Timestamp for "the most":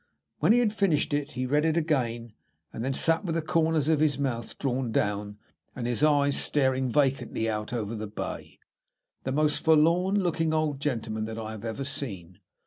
9.25-9.63